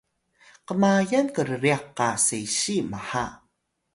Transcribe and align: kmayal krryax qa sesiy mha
kmayal 0.67 1.27
krryax 1.35 1.83
qa 1.97 2.09
sesiy 2.25 2.81
mha 2.91 3.25